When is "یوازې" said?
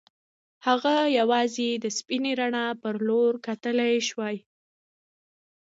1.19-1.69